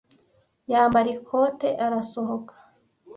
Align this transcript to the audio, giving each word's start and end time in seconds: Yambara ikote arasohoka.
Yambara 0.71 1.09
ikote 1.17 1.69
arasohoka. 1.85 2.55